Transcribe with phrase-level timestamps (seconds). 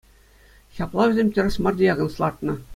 [0.77, 2.53] Ҫапла вӗсем тӗрӗс мар диагноз лартнӑ.